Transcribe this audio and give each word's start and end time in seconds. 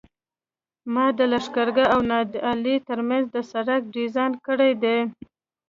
ما 0.93 1.05
د 1.17 1.19
لښکرګاه 1.31 1.91
او 1.93 1.99
نادعلي 2.11 2.75
ترمنځ 2.87 3.25
د 3.31 3.37
سرک 3.51 3.81
ډیزاین 3.95 4.31
کړی 4.45 4.71
دی 4.83 4.99